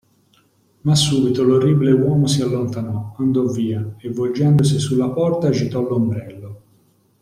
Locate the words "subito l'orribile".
0.95-1.91